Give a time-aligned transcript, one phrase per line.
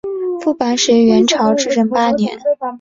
[0.41, 2.35] 副榜始于元朝至正八年。